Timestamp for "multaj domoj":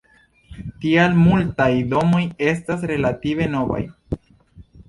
1.25-2.23